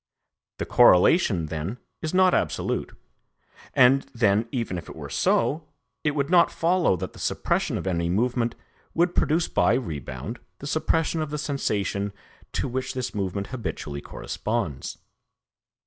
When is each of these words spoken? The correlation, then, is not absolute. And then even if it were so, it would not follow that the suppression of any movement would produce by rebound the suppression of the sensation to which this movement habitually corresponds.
The 0.57 0.65
correlation, 0.65 1.45
then, 1.45 1.77
is 2.01 2.11
not 2.11 2.33
absolute. 2.33 2.97
And 3.75 4.01
then 4.15 4.49
even 4.51 4.79
if 4.79 4.89
it 4.89 4.95
were 4.95 5.11
so, 5.11 5.67
it 6.03 6.15
would 6.15 6.27
not 6.31 6.51
follow 6.51 6.95
that 6.95 7.13
the 7.13 7.19
suppression 7.19 7.77
of 7.77 7.85
any 7.85 8.09
movement 8.09 8.55
would 8.95 9.13
produce 9.13 9.47
by 9.47 9.75
rebound 9.75 10.39
the 10.57 10.65
suppression 10.65 11.21
of 11.21 11.29
the 11.29 11.37
sensation 11.37 12.13
to 12.53 12.67
which 12.67 12.95
this 12.95 13.13
movement 13.13 13.47
habitually 13.53 14.01
corresponds. 14.01 14.97